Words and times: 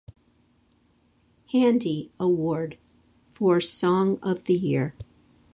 Handy 1.51 2.11
Award 2.19 2.79
for 3.29 3.61
"Song 3.61 4.17
of 4.23 4.45
the 4.45 4.55
Year". 4.55 4.95